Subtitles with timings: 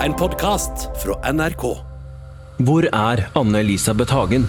[0.00, 1.64] En podkast fra NRK.
[2.64, 4.46] Hvor er Anne-Elisabeth Hagen?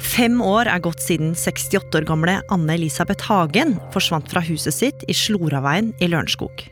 [0.00, 5.16] Fem år er gått siden 68 år gamle Anne-Elisabeth Hagen forsvant fra huset sitt i
[5.16, 6.64] Sloraveien i Lørenskog.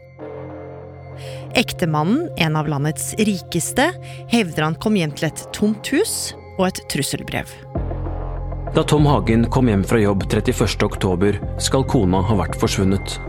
[1.60, 3.90] Ektemannen, en av landets rikeste,
[4.32, 7.52] hevder han kom hjem til et tomt hus og et trusselbrev.
[8.72, 13.20] Da Tom Hagen kom hjem fra jobb 31.10, skal kona ha vært forsvunnet.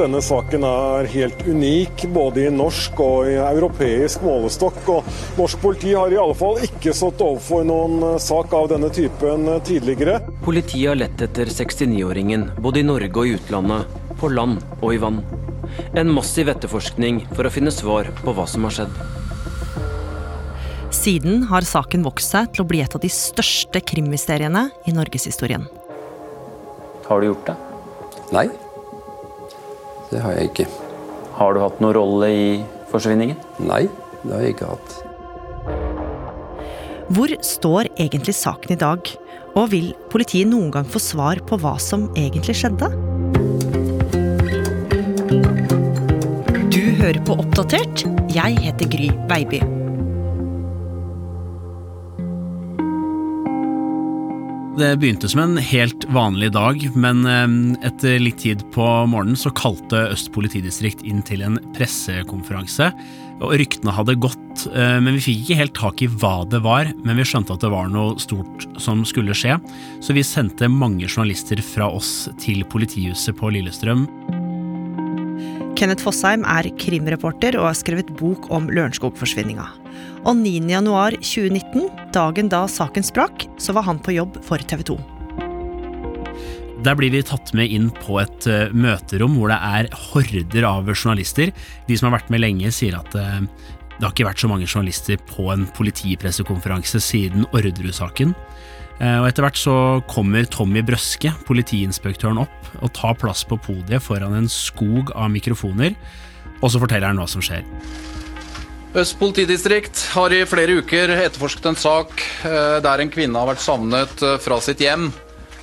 [0.00, 4.78] Denne saken er helt unik, både i norsk og i europeisk målestokk.
[4.88, 8.88] og Norsk politi har i alle fall ikke stått overfor noen eh, sak av denne
[8.96, 10.22] typen tidligere.
[10.46, 15.02] Politiet har lett etter 69-åringen, både i Norge og i utlandet, på land og i
[15.04, 15.20] vann.
[15.92, 18.96] En massiv etterforskning for å finne svar på hva som har skjedd.
[20.96, 25.68] Siden har saken vokst seg til å bli et av de største krimmysteriene i norgeshistorien.
[27.04, 27.60] Har du gjort det?
[28.32, 28.48] Nei,
[30.10, 30.66] det har jeg ikke.
[31.38, 32.46] Har du hatt noen rolle i
[32.90, 33.38] forsvinningen?
[33.64, 33.84] Nei,
[34.24, 34.96] det har jeg ikke hatt.
[37.10, 39.10] Hvor står egentlig saken i dag?
[39.58, 42.90] Og vil politiet noen gang få svar på hva som egentlig skjedde?
[46.70, 48.06] Du hører på Oppdatert.
[48.30, 49.79] Jeg heter Gry Baby.
[54.80, 57.50] Det begynte som en helt vanlig dag, men eh,
[57.84, 62.88] etter litt tid på morgenen så kalte Øst politidistrikt inn til en pressekonferanse.
[63.44, 66.94] Og Ryktene hadde gått, eh, men vi fikk ikke helt tak i hva det var.
[67.04, 69.60] Men vi skjønte at det var noe stort som skulle skje,
[70.00, 74.08] så vi sendte mange journalister fra oss til politihuset på Lillestrøm.
[75.78, 79.66] Kenneth Fossheim er krimreporter og har skrevet bok om Lørenskog-forsvinninga.
[80.28, 84.98] Og 9.1.2019, dagen da saken sprakk, så var han på jobb for TV 2.
[86.84, 90.88] Der blir vi tatt med inn på et uh, møterom hvor det er horder av
[90.94, 91.52] journalister.
[91.88, 93.40] De som har vært med lenge, sier at uh,
[94.00, 98.32] det har ikke vært så mange journalister på en politipressekonferanse siden Orderud-saken.
[99.00, 99.76] Uh, og Etter hvert så
[100.10, 105.96] kommer Tommy Brøske, politiinspektøren, opp og tar plass på podiet foran en skog av mikrofoner,
[106.60, 107.64] og så forteller han hva som skjer.
[109.00, 114.24] Øst politidistrikt har i flere uker etterforsket en sak der en kvinne har vært savnet
[114.42, 115.12] fra sitt hjem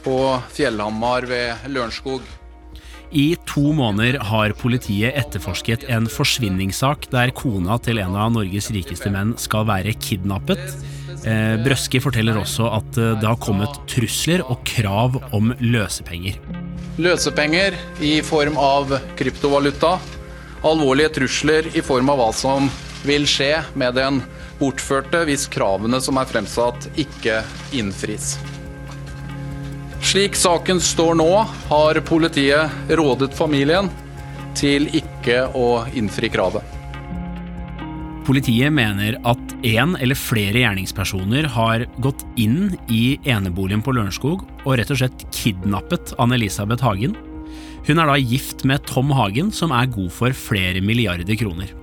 [0.05, 0.17] på
[0.55, 2.23] Fjellhamar ved Lørenskog.
[3.15, 9.11] I to måneder har politiet etterforsket en forsvinningssak der kona til en av Norges rikeste
[9.13, 10.59] menn skal være kidnappet.
[11.63, 16.37] Brøske forteller også at det har kommet trusler og krav om løsepenger.
[17.01, 19.97] Løsepenger i form av kryptovaluta.
[20.65, 22.69] Alvorlige trusler i form av hva som
[23.05, 24.21] vil skje med den
[24.57, 27.41] bortførte hvis kravene som er fremsatt, ikke
[27.77, 28.35] innfris.
[30.07, 31.31] Slik saken står nå,
[31.69, 33.89] har politiet rådet familien
[34.57, 36.63] til ikke å innfri kravet.
[38.27, 44.77] Politiet mener at én eller flere gjerningspersoner har gått inn i eneboligen på Lørenskog og
[44.77, 47.15] rett og slett kidnappet Anne-Elisabeth Hagen.
[47.87, 51.73] Hun er da gift med Tom Hagen, som er god for flere milliarder kroner.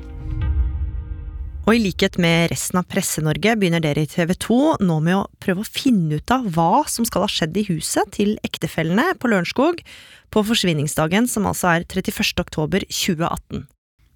[1.64, 5.28] Og i likhet med resten av Presse-Norge begynner dere i TV 2 nå med å
[5.41, 9.32] prøve å finne ut av hva som skal ha skjedd i huset til ektefellene på
[9.32, 9.80] Lørenskog
[10.34, 12.36] på forsvinningsdagen, som altså er 31.
[12.44, 13.64] oktober 2018.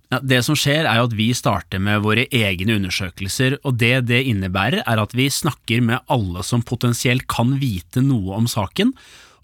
[0.08, 4.06] Ja, det som skjer er jo at vi starter med våre egne undersøkelser, og det
[4.08, 8.94] det innebærer er at vi snakker med alle som potensielt kan vite noe om saken,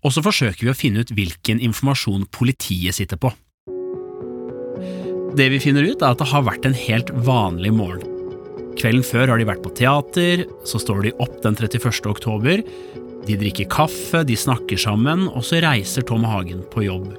[0.05, 3.33] og så forsøker vi å finne ut hvilken informasjon politiet sitter på.
[5.37, 8.09] Det vi finner ut, er at det har vært en helt vanlig morgen.
[8.81, 12.09] Kvelden før har de vært på teater, så står de opp den 31.
[12.09, 12.65] oktober.
[13.29, 17.13] De drikker kaffe, de snakker sammen, og så reiser Tom Hagen på jobb.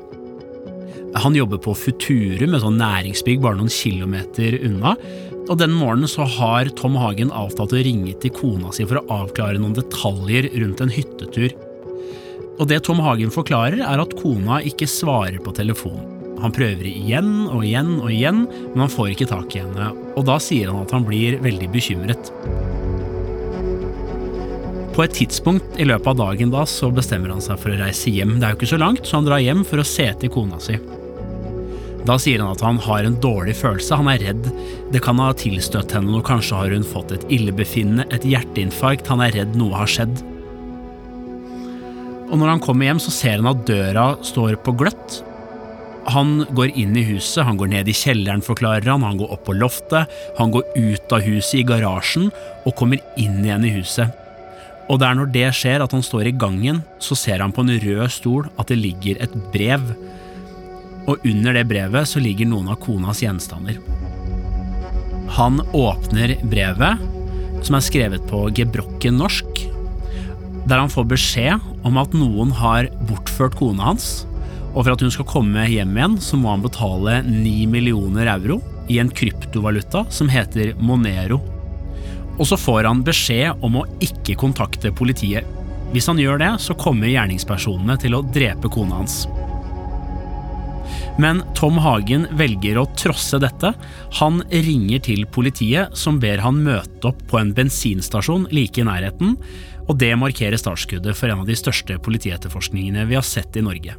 [1.23, 4.95] Han jobber på Futurum, et sånn næringsbygg bare noen kilometer unna.
[5.45, 9.21] Og den morgenen så har Tom Hagen avtalt å ringe til kona si for å
[9.21, 11.53] avklare noen detaljer rundt en hyttetur.
[12.55, 16.11] Og det Tom Hagen forklarer, er at kona ikke svarer på telefonen.
[16.43, 18.43] Han prøver igjen og igjen og igjen,
[18.73, 21.69] men han får ikke tak i henne, og da sier han at han blir veldig
[21.71, 22.31] bekymret.
[24.95, 28.11] På et tidspunkt i løpet av dagen da så bestemmer han seg for å reise
[28.11, 28.37] hjem.
[28.39, 30.59] Det er jo ikke så langt, så han drar hjem for å se til kona
[30.63, 30.77] si.
[32.05, 34.49] Da sier han at han har en dårlig følelse, han er redd.
[34.93, 39.23] Det kan ha tilstøtt henne noe, kanskje har hun fått et illebefinnende, et hjerteinfarkt, han
[39.25, 40.21] er redd noe har skjedd.
[42.25, 45.21] Og når han kommer hjem, så ser han at døra står på gløtt.
[46.13, 49.47] Han går inn i huset, han går ned i kjelleren, forklarer han, han går opp
[49.47, 52.29] på loftet, han går ut av huset, i garasjen,
[52.65, 54.21] og kommer inn igjen i huset.
[54.85, 57.65] Og det er når det skjer at han står i gangen, så ser han på
[57.65, 59.87] en rød stol at det ligger et brev.
[61.05, 63.79] Og under det brevet så ligger noen av konas gjenstander.
[65.35, 67.01] Han åpner brevet,
[67.65, 69.65] som er skrevet på gebrokken norsk,
[70.65, 74.25] der han får beskjed om at noen har bortført kona hans,
[74.75, 78.59] og for at hun skal komme hjem igjen, så må han betale 9 millioner euro
[78.91, 81.39] i en kryptovaluta som heter Monero.
[82.35, 85.47] Og så får han beskjed om å ikke kontakte politiet.
[85.93, 89.23] Hvis han gjør det, så kommer gjerningspersonene til å drepe kona hans.
[91.17, 93.71] Men Tom Hagen velger å trosse dette.
[94.19, 99.37] Han ringer til politiet, som ber han møte opp på en bensinstasjon like i nærheten,
[99.85, 103.95] og det markerer startskuddet for en av de største politietterforskningene vi har sett i Norge.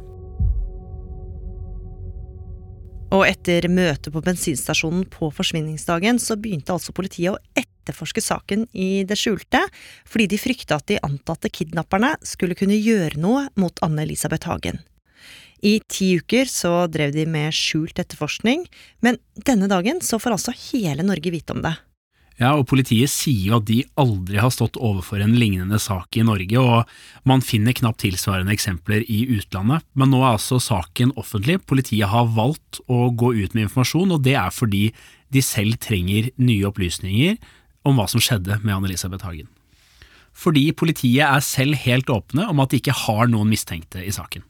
[3.15, 9.07] Og etter møtet på bensinstasjonen på forsvinningsdagen, så begynte altså politiet å etterforske saken i
[9.07, 9.63] det skjulte,
[10.05, 14.83] fordi de frykta at de antatte kidnapperne skulle kunne gjøre noe mot Anne Elisabeth Hagen.
[15.65, 18.67] I ti uker så drev de med skjult etterforskning,
[19.01, 19.17] men
[19.47, 21.75] denne dagen så får altså hele Norge vite om det.
[22.37, 26.25] Ja, og Politiet sier jo at de aldri har stått overfor en lignende sak i
[26.25, 29.81] Norge, og man finner knapt tilsvarende eksempler i utlandet.
[29.97, 31.57] Men nå er altså saken offentlig.
[31.65, 34.91] Politiet har valgt å gå ut med informasjon, og det er fordi
[35.33, 37.39] de selv trenger nye opplysninger
[37.87, 39.49] om hva som skjedde med Anne-Elisabeth Hagen.
[40.37, 44.45] Fordi politiet er selv helt åpne om at de ikke har noen mistenkte i saken.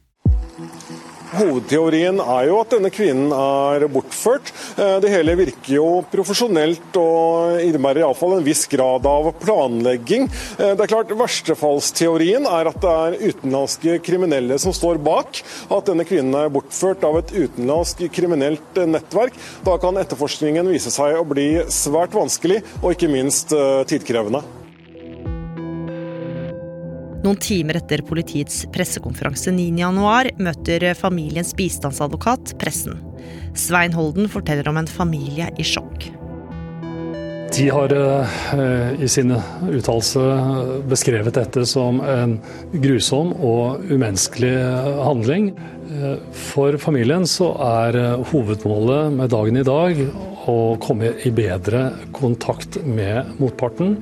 [1.35, 4.51] Hovedteorien er jo at denne kvinnen er bortført.
[4.79, 10.27] Eh, det hele virker jo profesjonelt og innebærer iallfall en viss grad av planlegging.
[10.57, 15.41] Eh, det er klart Verstefallsteorien er at det er utenlandske kriminelle som står bak.
[15.67, 19.35] At denne kvinnen er bortført av et utenlandsk kriminelt nettverk.
[19.67, 24.45] Da kan etterforskningen vise seg å bli svært vanskelig og ikke minst eh, tidkrevende.
[27.27, 33.01] Noen timer etter politiets pressekonferanse 9.1 møter familiens bistandsadvokat pressen.
[33.51, 36.05] Svein Holden forteller om en familie i sjokk.
[37.51, 42.37] De har eh, i sine uttalelser beskrevet dette som en
[42.79, 44.55] grusom og umenneskelig
[45.03, 45.51] handling.
[45.91, 46.15] Eh,
[46.47, 47.99] for familien så er
[48.31, 49.99] hovedmålet med dagen i dag
[50.47, 53.97] å komme i bedre kontakt med motparten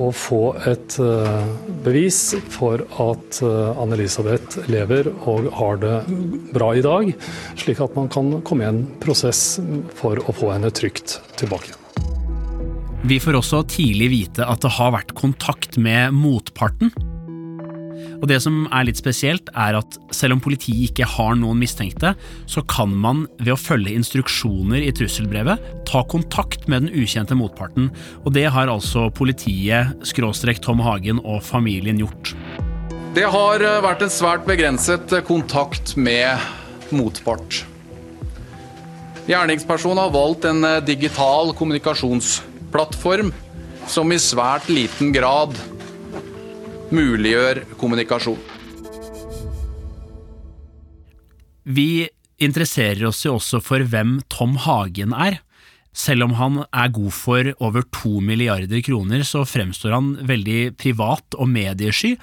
[0.00, 1.52] å få et eh,
[1.84, 2.20] bevis
[2.52, 5.94] for at eh, Anne-Elisabeth lever og har det
[6.54, 7.12] bra i dag,
[7.60, 9.60] slik at man kan komme i en prosess
[9.98, 11.76] for å få henne trygt tilbake.
[13.02, 16.92] Vi får også tidlig vite at det har vært kontakt med motparten.
[18.22, 22.14] Og Det som er litt spesielt, er at selv om politiet ikke har noen mistenkte,
[22.46, 27.90] så kan man ved å følge instruksjoner i trusselbrevet ta kontakt med den ukjente motparten.
[28.22, 32.36] Og det har altså politiet, skråstrek Tom Hagen og familien gjort.
[33.12, 36.40] Det har eh, vært en svært begrenset eh, kontakt med
[36.96, 37.58] motpart.
[39.28, 43.34] Gjerningspersonen har valgt en eh, digital kommunikasjonsplattform
[43.90, 45.58] som i svært liten grad
[46.92, 48.40] muliggjør kommunikasjon.
[51.62, 52.08] Vi
[52.42, 55.40] interesserer oss jo også for hvem Tom Hagen er.
[55.92, 61.36] Selv om han er god for over to milliarder kroner, så fremstår han veldig privat
[61.36, 62.16] og mediesky.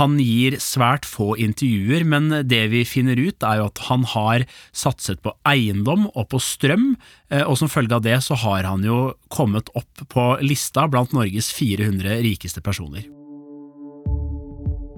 [0.00, 4.46] Han gir svært få intervjuer, men det vi finner ut er jo at han har
[4.74, 6.94] satset på eiendom og på strøm,
[7.30, 11.14] eh, og som følge av det så har han jo kommet opp på lista blant
[11.14, 13.04] Norges 400 rikeste personer.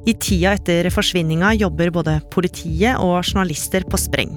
[0.07, 4.37] I tida etter forsvinninga jobber både politiet og journalister på spreng.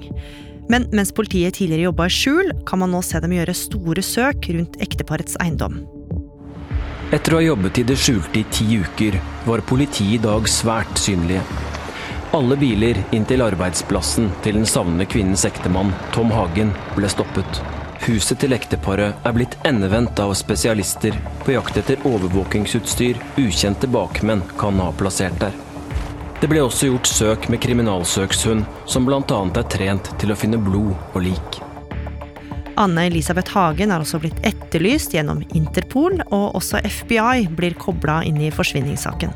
[0.70, 4.50] Men mens politiet tidligere jobba i skjul, kan man nå se dem gjøre store søk
[4.56, 5.80] rundt ekteparets eiendom.
[7.14, 11.02] Etter å ha jobbet i det skjulte i ti uker, var politiet i dag svært
[11.02, 11.46] synlige.
[12.38, 17.62] Alle biler inn til arbeidsplassen til den savnede kvinnens ektemann, Tom Hagen, ble stoppet.
[18.10, 21.14] Huset til ekteparet er blitt endevendt av spesialister
[21.44, 25.54] på jakt etter overvåkingsutstyr ukjente bakmenn kan ha plassert der.
[26.42, 29.20] Det ble også gjort søk med kriminalsøkshund, som bl.a.
[29.22, 31.60] er trent til å finne blod og lik.
[32.82, 38.42] Anne Elisabeth Hagen er også blitt etterlyst gjennom Interpol, og også FBI blir kobla inn
[38.42, 39.36] i forsvinningssaken.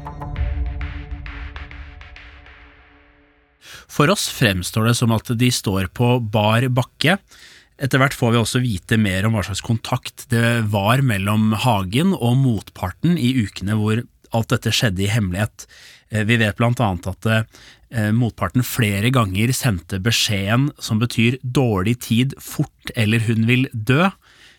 [3.94, 7.20] For oss fremstår det som at de står på bar bakke.
[7.82, 12.14] Etter hvert får vi også vite mer om hva slags kontakt det var mellom Hagen
[12.14, 14.04] og motparten i ukene hvor
[14.34, 15.66] alt dette skjedde i hemmelighet.
[16.14, 22.00] Eh, vi vet blant annet at eh, motparten flere ganger sendte beskjeden som betyr dårlig
[22.08, 24.10] tid fort eller hun vil dø.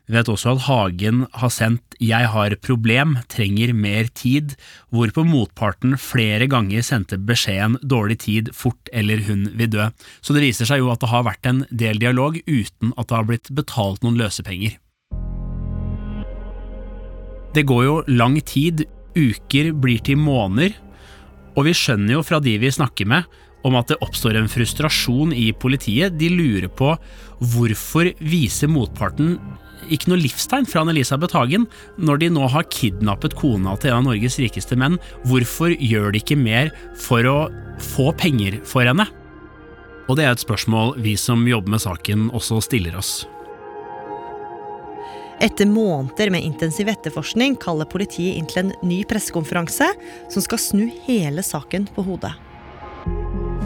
[0.04, 4.54] Vi vet også at Hagen har sendt 'Jeg har problem, trenger mer tid',
[4.92, 9.92] hvorpå motparten flere ganger sendte beskjeden 'dårlig tid, fort eller hun vil dø'.
[10.20, 13.16] Så det viser seg jo at det har vært en del dialog uten at det
[13.16, 14.76] har blitt betalt noen løsepenger.
[17.54, 18.84] Det går jo lang tid,
[19.16, 20.74] uker blir til måneder,
[21.56, 23.24] og vi skjønner jo fra de vi snakker med,
[23.64, 26.18] om at det oppstår en frustrasjon i politiet.
[26.18, 26.92] De lurer på
[27.40, 29.38] hvorfor viser motparten
[29.92, 31.66] ikke noe livstegn fra Anne-Elisabeth Hagen
[31.96, 34.98] når de nå har kidnappet kona til en av Norges rikeste menn.
[35.28, 37.36] Hvorfor gjør de ikke mer for å
[37.94, 39.06] få penger for henne?
[40.08, 43.22] Og det er et spørsmål vi som jobber med saken også stiller oss.
[45.42, 49.90] Etter måneder med intensiv etterforskning kaller politiet inn til en ny pressekonferanse
[50.32, 52.32] som skal snu hele saken på hodet.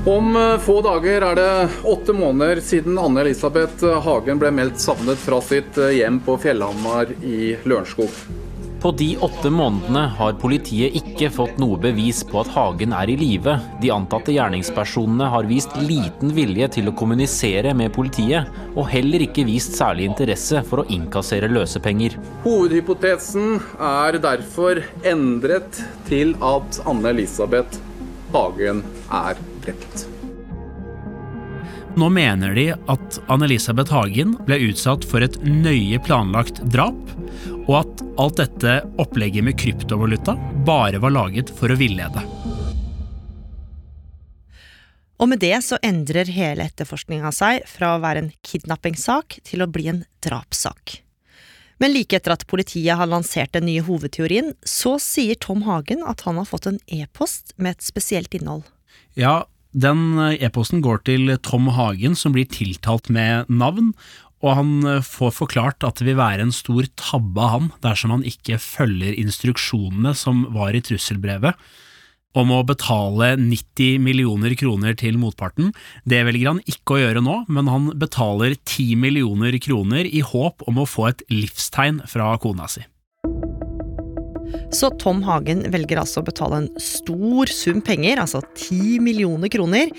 [0.06, 5.40] Om eh, få dager er det åtte måneder siden Anne-Elisabeth Hagen ble meldt savnet fra
[5.44, 8.12] sitt eh, hjem på Fjellhamar i Lørenskog.
[8.78, 13.16] På de åtte månedene har politiet ikke fått noe bevis på at Hagen er i
[13.18, 13.56] live.
[13.82, 18.46] De antatte gjerningspersonene har vist liten vilje til å kommunisere med politiet,
[18.78, 22.14] og heller ikke vist særlig interesse for å innkassere løsepenger.
[22.46, 27.82] Hovedhypotesen er derfor endret til at Anne-Elisabeth
[28.30, 30.08] Hagen er drept.
[31.98, 37.00] Nå mener de at Anne-Elisabeth Hagen ble utsatt for et nøye planlagt drap,
[37.64, 40.36] og at alt dette opplegget med kryptovaluta
[40.68, 42.22] bare var laget for å villede.
[45.18, 49.70] Og med det så endrer hele etterforskninga seg fra å være en kidnappingssak til å
[49.70, 51.00] bli en drapssak.
[51.82, 56.22] Men like etter at politiet har lansert den nye hovedteorien, så sier Tom Hagen at
[56.26, 58.66] han har fått en e-post med et spesielt innhold.
[59.18, 59.46] Ja,
[59.78, 63.92] den e-posten går til Tom Hagen, som blir tiltalt med navn,
[64.42, 68.26] og han får forklart at det vil være en stor tabbe av han dersom han
[68.26, 71.58] ikke følger instruksjonene som var i trusselbrevet
[72.38, 75.72] om å betale 90 millioner kroner til motparten.
[76.08, 80.66] Det velger han ikke å gjøre nå, men han betaler 10 millioner kroner i håp
[80.68, 82.84] om å få et livstegn fra kona si.
[84.74, 89.92] Så Tom Hagen velger altså å betale en stor sum penger, altså 10 millioner kroner,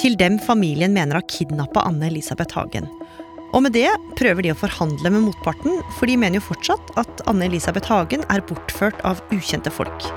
[0.00, 2.88] til dem familien mener har kidnappa Anne-Elisabeth Hagen.
[3.54, 7.22] Og med det prøver de å forhandle med motparten, for de mener jo fortsatt at
[7.30, 10.10] Anne-Elisabeth Hagen er bortført av ukjente folk.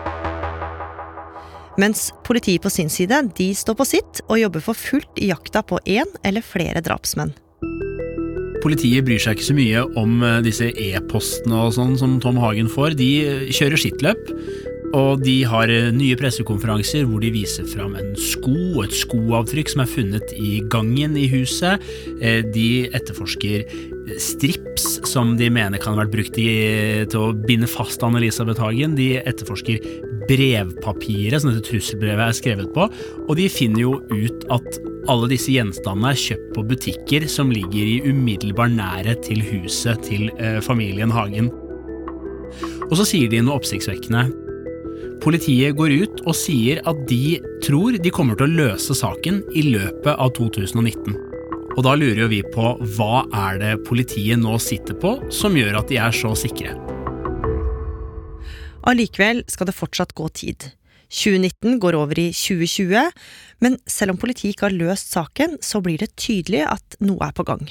[1.80, 5.64] Mens politiet på sin side de står på sitt og jobber for fullt i jakta
[5.64, 7.32] på én eller flere drapsmenn.
[8.64, 12.72] Politiet bryr seg ikke så mye om eh, disse e-postene og sånn som Tom Hagen
[12.72, 12.98] får.
[13.00, 14.32] De eh, kjører sitt løp,
[14.98, 19.72] og de har eh, nye pressekonferanser hvor de viser fram en sko og et skoavtrykk
[19.72, 21.86] som er funnet i gangen i huset.
[22.54, 23.64] De etterforsker
[24.20, 26.52] strips som de mener kan ha vært brukt i,
[27.08, 28.98] til å binde fast Anne-Elisabeth Hagen.
[29.00, 29.84] De etterforsker
[30.30, 32.90] brevpapiret som dette trusselbrevet er skrevet på,
[33.26, 37.88] og de finner jo ut at alle disse gjenstandene er kjøpt på butikker som ligger
[37.88, 41.50] i umiddelbar nærhet til huset til eh, familien Hagen.
[42.90, 44.28] Og så sier de noe oppsiktsvekkende.
[45.24, 49.66] Politiet går ut og sier at de tror de kommer til å løse saken i
[49.68, 51.18] løpet av 2019.
[51.76, 55.82] Og da lurer jo vi på hva er det politiet nå sitter på som gjør
[55.82, 56.74] at de er så sikre?
[58.90, 60.72] Allikevel skal det fortsatt gå tid.
[61.10, 63.12] 2019 går over i 2020,
[63.66, 67.36] men selv om politiet ikke har løst saken, så blir det tydelig at noe er
[67.36, 67.66] på gang.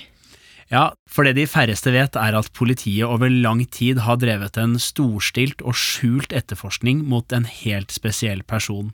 [0.69, 4.75] Ja, for det de færreste vet er at politiet over lang tid har drevet en
[4.83, 8.91] storstilt og skjult etterforskning mot en helt spesiell person.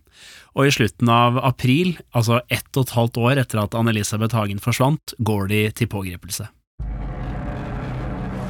[0.55, 4.63] Og i slutten av april, altså ett og et halvt år etter at Anne-Elisabeth Hagen
[4.63, 6.47] forsvant, går de til pågripelse.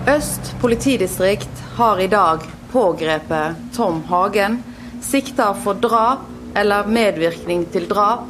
[0.04, 4.60] Øst politidistrikt har i dag pågrepet Tom Hagen,
[5.04, 6.24] sikta for drap
[6.56, 8.24] eller medvirkning til drap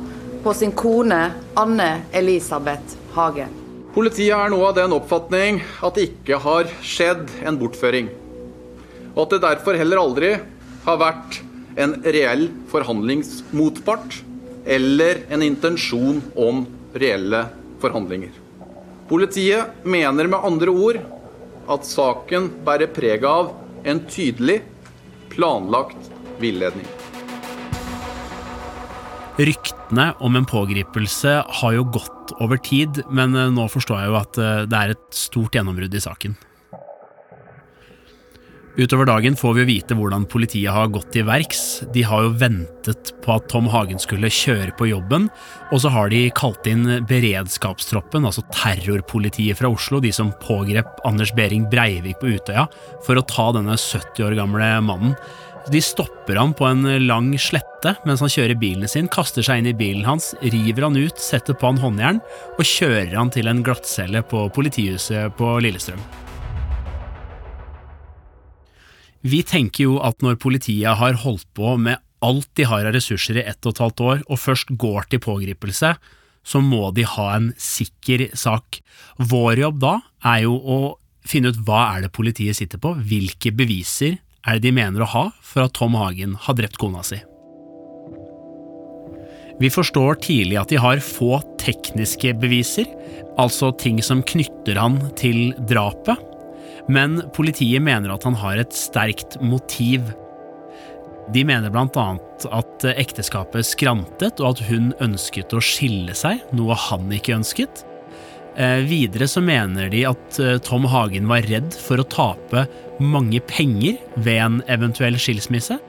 [0.44, 1.20] på sin kone
[1.56, 3.52] Anne Elisabeth Hagen.
[3.94, 8.10] Politiet er nå av den oppfatning at det ikke har skjedd en bortføring.
[9.14, 10.32] Og at det derfor heller aldri
[10.84, 11.38] har vært
[11.80, 14.18] en reell forhandlingsmotpart
[14.76, 16.64] eller en intensjon om
[16.94, 17.44] reelle
[17.82, 18.32] forhandlinger.
[19.08, 20.98] Politiet mener med andre ord
[21.70, 23.52] at saken bærer preg av
[23.84, 24.62] en tydelig,
[25.32, 26.13] planlagt
[26.44, 26.86] villedning.
[29.34, 34.18] Ryktene om en pågripelse har jo gått over tid, men eh, nå forstår jeg jo
[34.20, 36.36] at eh, det er et stort gjennombrudd i saken.
[38.74, 41.60] Utover dagen får vi jo vite hvordan politiet har gått til verks.
[41.94, 45.28] De har jo ventet på at Tom Hagen skulle kjøre på jobben,
[45.70, 51.30] og så har de kalt inn beredskapstroppen, altså terrorpolitiet fra Oslo, de som pågrep Anders
[51.38, 52.66] Behring Breivik på Utøya,
[53.06, 55.14] for å ta denne 70 år gamle mannen.
[55.72, 59.70] De stopper ham på en lang slette mens han kjører bilen sin, kaster seg inn
[59.70, 62.20] i bilen hans, river han ut, setter på han håndjern
[62.58, 66.02] og kjører han til en glattcelle på politihuset på Lillestrøm.
[69.24, 73.40] Vi tenker jo at når politiet har holdt på med alt de har av ressurser
[73.40, 75.94] i ett og et halvt år, og først går til pågripelse,
[76.44, 78.82] så må de ha en sikker sak.
[79.16, 79.94] Vår jobb da
[80.28, 80.78] er jo å
[81.24, 85.12] finne ut hva er det politiet sitter på, hvilke beviser er det de mener å
[85.14, 87.20] ha for at Tom Hagen har drept kona si.
[89.60, 92.88] Vi forstår tidlig at de har få tekniske beviser,
[93.38, 96.18] altså ting som knytter han til drapet,
[96.90, 100.10] men politiet mener at han har et sterkt motiv.
[101.32, 107.08] De mener annet at ekteskapet skrantet, og at hun ønsket å skille seg, noe han
[107.14, 107.86] ikke ønsket.
[108.56, 112.68] Eh, videre så mener de at eh, Tom Hagen var redd for å tape
[113.02, 115.80] mange penger ved en eventuell skilsmisse.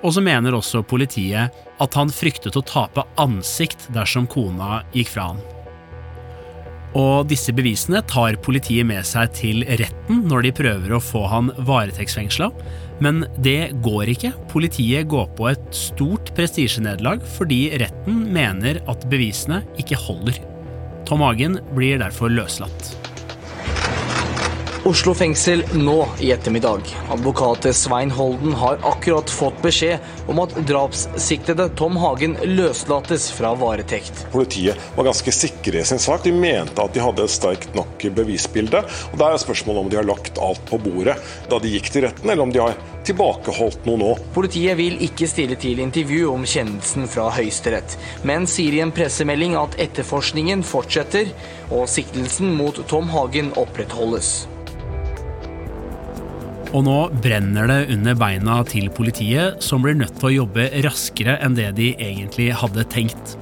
[0.00, 5.32] Og så mener også politiet at han fryktet å tape ansikt dersom kona gikk fra
[5.32, 5.44] han.
[6.96, 11.50] Og disse bevisene tar politiet med seg til retten når de prøver å få han
[11.68, 12.48] varetektsfengsla,
[13.04, 14.32] men det går ikke.
[14.48, 20.40] Politiet går på et stort prestisjenederlag fordi retten mener at bevisene ikke holder.
[21.08, 23.07] Tom Hagen blir derfor løslatt.
[24.88, 26.80] Oslo fengsel nå i ettermiddag.
[27.12, 29.98] Advokat Svein Holden har akkurat fått beskjed
[30.32, 34.22] om at drapssiktede Tom Hagen løslates fra varetekt.
[34.32, 36.24] Politiet var ganske sikre i sin sak.
[36.24, 38.80] De mente at de hadde et sterkt nok bevisbilde.
[39.12, 41.20] Og Det er spørsmålet om de har lagt alt på bordet
[41.52, 44.12] da de gikk til retten, eller om de har tilbakeholdt noe nå.
[44.32, 49.60] Politiet vil ikke stille til intervju om kjennelsen fra Høyesterett, men sier i en pressemelding
[49.60, 51.28] at etterforskningen fortsetter
[51.68, 54.48] og siktelsen mot Tom Hagen opprettholdes.
[56.76, 61.38] Og nå brenner det under beina til politiet, som blir nødt til å jobbe raskere
[61.44, 63.38] enn det de egentlig hadde tenkt.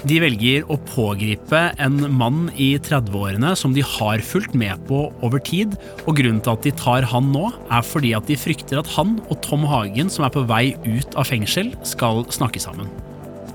[0.00, 5.44] De velger å pågripe en mann i 30-årene som de har fulgt med på over
[5.44, 5.76] tid,
[6.06, 9.18] og grunnen til at de tar han nå, er fordi at de frykter at han
[9.28, 12.88] og Tom Hagen, som er på vei ut av fengsel, skal snakke sammen.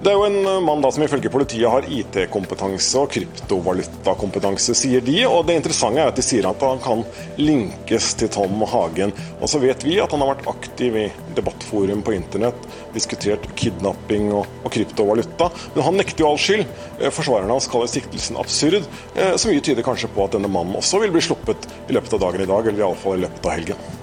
[0.05, 5.01] Det er jo en eh, mann da som ifølge politiet har IT-kompetanse og kryptovalutakompetanse, sier
[5.01, 5.15] de.
[5.25, 7.01] Og det interessante er at de sier at han kan
[7.41, 9.15] linkes til Tom Hagen.
[9.39, 14.29] Og så vet vi at han har vært aktiv i debattforum på internett, diskutert kidnapping
[14.29, 15.49] og, og kryptovaluta.
[15.73, 16.69] Men han nekter jo all skyld.
[16.99, 18.85] Eh, forsvarerne hans kaller siktelsen absurd,
[19.17, 22.13] eh, så mye tyder kanskje på at denne mannen også vil bli sluppet i løpet
[22.13, 23.94] av dagen i dag, eller iallfall i løpet av helgen.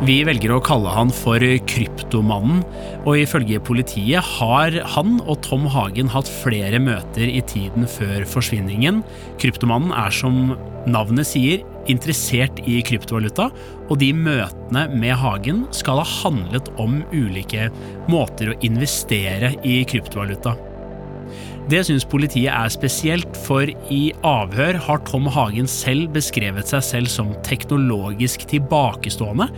[0.00, 2.62] Vi velger å kalle han for Kryptomannen,
[3.04, 9.02] og ifølge politiet har han og Tom Hagen hatt flere møter i tiden før forsvinningen.
[9.42, 10.54] Kryptomannen er som
[10.88, 11.60] navnet sier,
[11.90, 13.50] interessert i kryptovaluta,
[13.90, 17.68] og de møtene med Hagen skal ha handlet om ulike
[18.08, 20.56] måter å investere i kryptovaluta.
[21.70, 27.12] Det syns politiet er spesielt, for i avhør har Tom Hagen selv beskrevet seg selv
[27.12, 29.50] som teknologisk tilbakestående,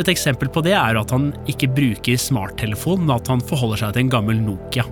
[0.00, 3.94] et eksempel på det er at han ikke bruker smarttelefon, men at han forholder seg
[3.94, 4.86] til en gammel Nokia.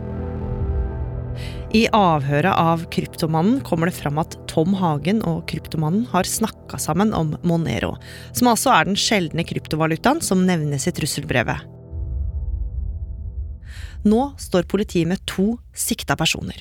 [1.73, 7.15] I avhøret av Kryptomannen kommer det fram at Tom Hagen og Kryptomannen har snakka sammen
[7.17, 7.95] om Monero,
[8.37, 11.65] som altså er den sjeldne kryptovalutaen som nevnes i trusselbrevet.
[14.05, 16.59] Nå står politiet med to sikta personer.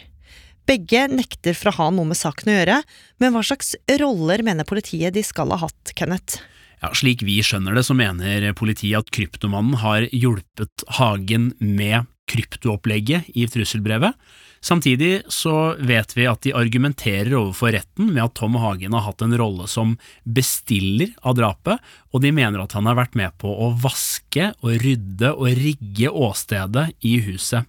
[0.70, 2.80] Begge nekter for å ha noe med saken å gjøre,
[3.20, 6.40] men hva slags roller mener politiet de skal ha hatt, Kenneth?
[6.82, 13.30] Ja, slik vi skjønner det, så mener politiet at kryptomannen har hjulpet Hagen med kryptoopplegget
[13.38, 14.18] i trusselbrevet.
[14.62, 19.24] Samtidig så vet vi at de argumenterer overfor retten med at Tom Hagen har hatt
[19.26, 21.82] en rolle som bestiller av drapet,
[22.14, 26.14] og de mener at han har vært med på å vaske og rydde og rigge
[26.14, 27.66] åstedet i huset.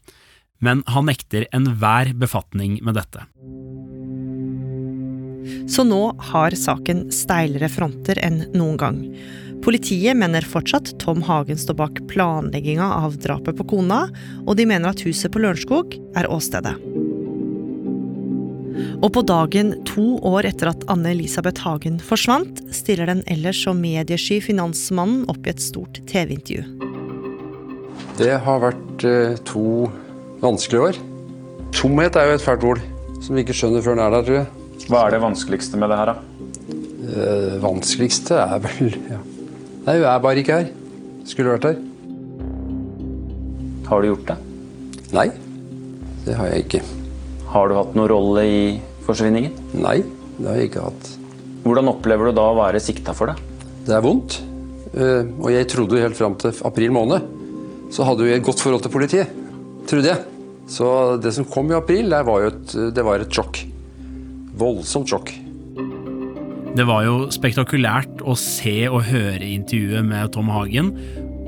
[0.63, 3.25] Men han nekter enhver befatning med dette.
[5.71, 6.03] Så nå
[6.33, 9.01] har saken steilere fronter enn noen gang.
[9.63, 14.09] Politiet mener fortsatt Tom Hagen står bak planlegginga av drapet på kona,
[14.43, 16.75] og de mener at huset på Lørenskog er åstedet.
[19.03, 24.41] Og på dagen to år etter at Anne-Elisabeth Hagen forsvant, stiller den ellers så mediesky
[24.43, 26.65] finansmannen opp i et stort TV-intervju.
[28.19, 29.87] Det har vært eh, to
[30.43, 30.99] vanskelige år.
[31.75, 32.83] Tomhet er jo et fælt ord,
[33.23, 34.62] som vi ikke skjønner før den er der, tror jeg.
[34.91, 36.77] Hva er det vanskeligste med det her, da?
[37.03, 39.19] Det vanskeligste er vel ja.
[39.83, 40.69] Nei, hun er bare ikke her.
[41.27, 41.81] Skulle vært her.
[43.89, 44.37] Har du gjort det?
[45.13, 45.27] Nei,
[46.27, 46.83] det har jeg ikke.
[47.53, 48.63] Har du hatt noen rolle i
[49.07, 49.59] forsvinningen?
[49.83, 49.99] Nei,
[50.39, 51.11] det har jeg ikke hatt.
[51.67, 53.37] Hvordan opplever du da å være sikta for det?
[53.87, 54.39] Det er vondt.
[54.93, 57.31] Eh, og jeg trodde helt fram til april måned
[57.93, 59.35] så hadde vi et godt forhold til politiet.
[59.91, 60.25] Trodde jeg.
[60.71, 60.89] Så
[61.21, 63.61] det som kom i april, det var jo et, det var et sjokk
[64.59, 65.33] voldsomt sjokk.
[66.73, 70.95] Det var jo spektakulært å se og høre intervjuet med Tom Hagen.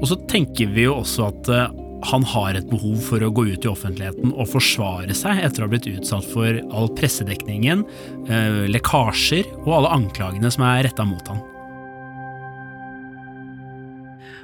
[0.02, 3.46] Og så tenker vi jo også at eh, han har et behov for å gå
[3.54, 7.86] ut i offentligheten og forsvare seg etter å ha blitt utsatt for all pressedekningen,
[8.28, 11.40] eh, lekkasjer og alle anklagene som er retta mot han.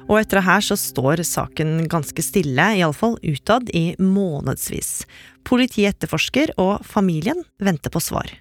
[0.09, 5.05] Og etter det her så står saken ganske stille, iallfall utad, i månedsvis.
[5.47, 8.33] Politiet etterforsker, og familien venter på svar.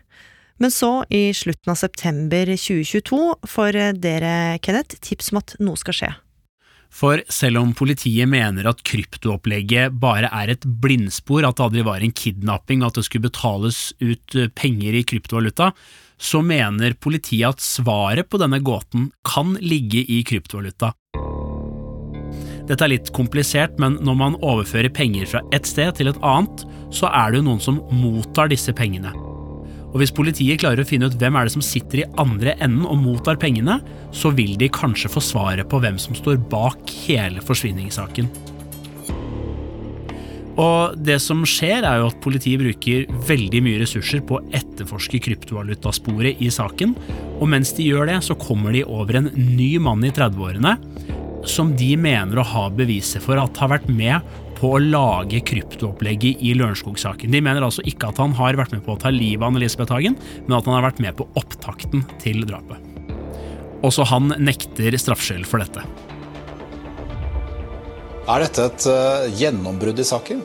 [0.60, 5.96] Men så, i slutten av september 2022, får dere, Kenneth, tips om at noe skal
[5.96, 6.10] skje.
[6.90, 12.02] For selv om politiet mener at kryptoopplegget bare er et blindspor, at det aldri var
[12.02, 15.70] en kidnapping, at det skulle betales ut penger i kryptovaluta,
[16.20, 20.92] så mener politiet at svaret på denne gåten kan ligge i kryptovaluta.
[22.68, 26.66] Dette er litt komplisert, men når man overfører penger fra et sted til et annet,
[26.94, 29.14] så er det jo noen som mottar disse pengene.
[29.90, 32.87] Og hvis politiet klarer å finne ut hvem er det som sitter i andre enden
[32.87, 33.81] og mottar pengene,
[34.14, 38.31] så vil de kanskje få svaret på hvem som står bak hele forsvinningssaken.
[40.61, 45.20] Og det som skjer, er jo at politiet bruker veldig mye ressurser på å etterforske
[45.24, 46.94] kryptovalutasporet i saken,
[47.40, 50.76] og mens de gjør det, så kommer de over en ny mann i 30-årene
[51.48, 54.20] som de mener å ha beviset for at har vært med
[54.60, 57.32] på å lage kryptoopplegget i Lørenskog-saken.
[57.32, 59.94] De mener altså ikke at han har vært med på å ta livet av Elisabeth
[59.94, 62.84] Hagen, men at han har vært med på opptakten til drapet.
[63.86, 65.84] Også han nekter straffskyld for dette.
[68.30, 70.42] Er dette et uh, gjennombrudd i saken?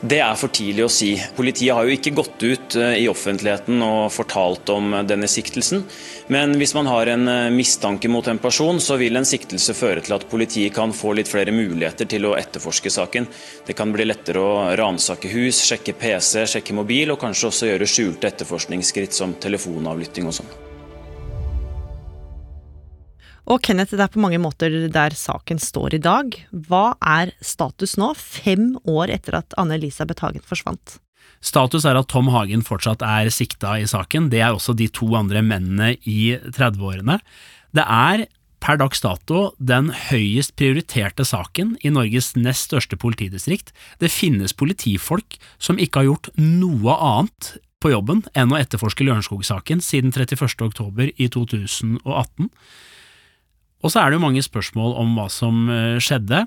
[0.00, 1.10] Det er for tidlig å si.
[1.36, 5.84] Politiet har jo ikke gått ut eh, i offentligheten og fortalt om denne siktelsen.
[6.32, 10.04] Men hvis man har en eh, mistanke mot en person, så vil en siktelse føre
[10.04, 13.28] til at politiet kan få litt flere muligheter til å etterforske saken.
[13.66, 17.90] Det kan bli lettere å ransake hus, sjekke PC, sjekke mobil, og kanskje også gjøre
[17.90, 20.67] skjulte etterforskningsskritt som telefonavlytting og sånn.
[23.46, 26.34] Og Kenneth, det er på mange måter der saken står i dag.
[26.50, 30.98] Hva er status nå, fem år etter at Anne-Elisabeth Hagen forsvant?
[31.44, 34.26] Status er at Tom Hagen fortsatt er sikta i saken.
[34.32, 37.20] Det er også de to andre mennene i 30-årene.
[37.76, 38.26] Det er
[38.58, 43.70] per dags dato den høyest prioriterte saken i Norges nest største politidistrikt.
[44.02, 49.82] Det finnes politifolk som ikke har gjort noe annet på jobben enn å etterforske Lørenskog-saken
[49.84, 50.58] siden 31.
[50.66, 52.50] oktober i 2018.
[53.84, 56.44] Og så er det jo mange spørsmål om hva som eh, skjedde.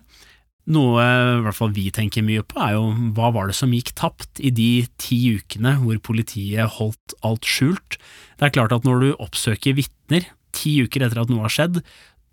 [0.72, 2.84] Noe i hvert fall vi tenker mye på, er jo
[3.18, 7.98] hva var det som gikk tapt i de ti ukene hvor politiet holdt alt skjult?
[8.38, 11.82] Det er klart at når du oppsøker vitner ti uker etter at noe har skjedd,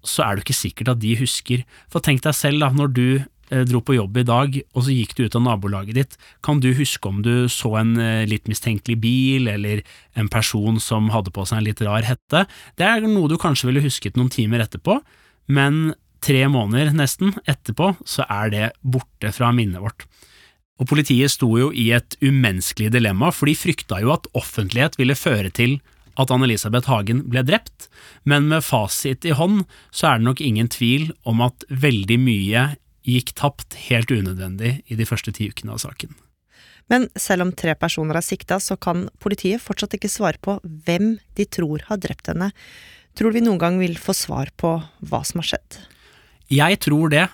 [0.05, 1.65] så er det ikke sikkert at de husker.
[1.91, 3.09] For tenk deg selv da, når du
[3.69, 6.71] dro på jobb i dag, og så gikk du ut av nabolaget ditt, kan du
[6.77, 9.83] huske om du så en eh, litt mistenkelig bil, eller
[10.19, 12.45] en person som hadde på seg en litt rar hette?
[12.79, 15.01] Det er noe du kanskje ville husket noen timer etterpå,
[15.49, 20.09] men tre måneder nesten etterpå så er det borte fra minnet vårt.
[20.79, 25.19] Og politiet sto jo i et umenneskelig dilemma, for de frykta jo at offentlighet ville
[25.19, 25.79] føre til
[26.19, 27.87] at Anne-Elisabeth Hagen ble drept,
[28.27, 32.65] men med fasit i hånd så er det nok ingen tvil om at veldig mye
[33.09, 36.13] gikk tapt helt unødvendig i de første ti ukene av saken.
[36.89, 41.17] Men selv om tre personer er sikta, så kan politiet fortsatt ikke svare på hvem
[41.37, 42.51] de tror har drept henne.
[43.19, 44.79] Tror du vi noen gang vil få svar på
[45.11, 45.81] hva som har skjedd?
[46.49, 47.27] Jeg tror det,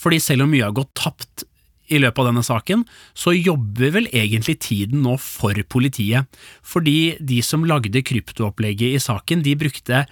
[0.00, 1.44] fordi selv om mye har gått tapt
[1.92, 6.30] i løpet av denne saken, så jobber vel egentlig tiden nå for politiet.
[6.64, 10.04] Fordi de som lagde kryptoopplegget i saken, de brukte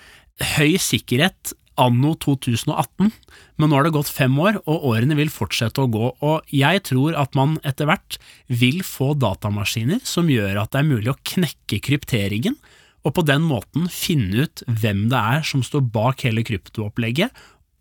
[0.56, 3.10] høy sikkerhet anno 2018,
[3.56, 6.82] men nå har det gått fem år, og årene vil fortsette å gå, og jeg
[6.88, 11.20] tror at man etter hvert vil få datamaskiner som gjør at det er mulig å
[11.32, 12.58] knekke krypteringen,
[13.02, 17.32] og på den måten finne ut hvem det er som står bak hele kryptoopplegget,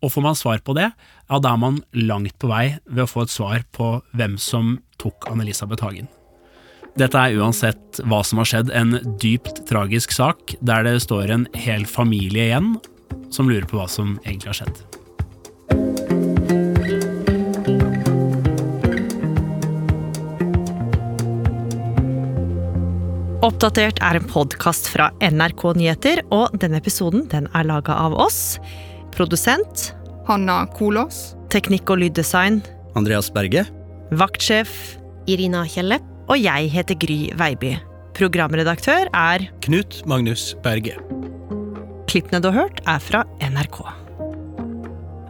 [0.02, 3.10] og får man svar på det, ja, da er man langt på vei ved å
[3.10, 6.10] få et svar på hvem som tok Anne-Elisabeth Hagen.
[6.98, 11.46] Dette er uansett hva som har skjedd, en dypt tragisk sak, der det står en
[11.56, 12.74] hel familie igjen,
[13.30, 14.82] som lurer på hva som egentlig har skjedd.
[23.42, 28.60] Oppdatert er en podkast fra NRK Nyheter, og denne episoden den er laga av oss.
[29.14, 29.90] Produsent
[30.28, 31.32] Hanna Kolås.
[31.50, 32.60] Teknikk og lyddesign
[32.98, 33.66] Andreas Berge.
[34.14, 34.70] Vaktsjef
[35.26, 35.98] Irina Kjelle.
[36.30, 37.74] Og jeg heter Gry Veiby.
[38.16, 40.94] Programredaktør er Knut Magnus Berge.
[42.12, 43.78] Klippene du har hørt, er fra NRK.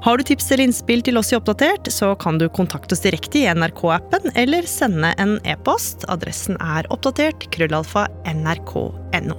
[0.03, 3.39] Har du tips eller innspill til oss i Oppdatert, så kan du kontakte oss direkte
[3.39, 6.03] i NRK-appen eller sende en e-post.
[6.11, 9.39] Adressen er oppdatert krøllalfa nrk.no.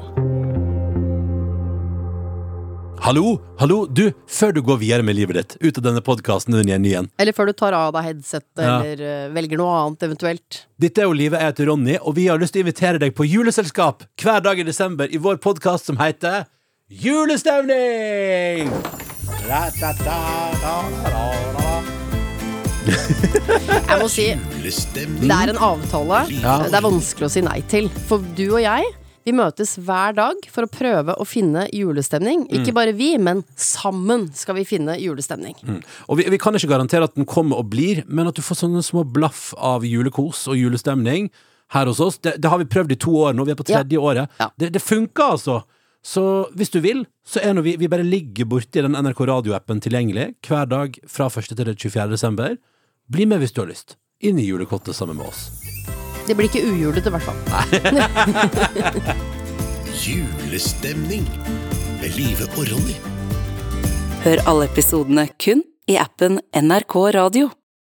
[3.04, 6.70] Hallo, hallo, du, før du går videre med livet ditt, ut av denne podkasten din
[6.72, 7.10] igjen, igjen.
[7.20, 8.78] Eller før du tar av deg headsetet, Ja.
[8.80, 10.62] eller eh, velger noe annet eventuelt.
[10.80, 13.28] Dette er Olive, jeg heter Ronny, og vi har lyst til å invitere deg på
[13.28, 16.46] juleselskap hver dag i desember i vår podkast som heter
[17.02, 18.70] Julestemning!
[22.84, 24.26] Jeg må si,
[25.24, 26.58] det er en avtale Ja.
[26.68, 27.88] det er vanskelig å si nei til.
[28.08, 28.84] For du og jeg,
[29.26, 32.46] vi møtes hver dag for å prøve å finne julestemning.
[32.52, 32.78] Ikke Mm.
[32.78, 35.56] bare vi, men sammen skal vi finne julestemning.
[35.64, 35.82] Mm.
[36.10, 38.56] Og vi, vi kan ikke garantere at den kommer og blir, men at du får
[38.68, 41.32] sånne små blaff av julekos og julestemning
[41.74, 43.66] her hos oss, det, det har vi prøvd i to år nå, vi er på
[43.72, 44.30] tredje året.
[44.60, 45.64] Det, det funker altså!
[46.04, 49.80] Så hvis du vil, så er nå vi, vi bare ligger borti den NRK radioappen
[49.84, 51.56] tilgjengelig hver dag fra 1.
[51.56, 52.10] til 24.
[52.12, 52.58] desember.
[53.12, 53.96] Bli med hvis du har lyst.
[54.24, 55.48] Inn i julekottet sammen med oss.
[56.28, 57.40] Det blir ikke ujulete, i hvert fall.
[60.04, 61.26] Julestemning
[62.00, 62.96] med Live og Ronny.
[64.24, 67.52] Hør alle episodene kun i appen NRK Radio.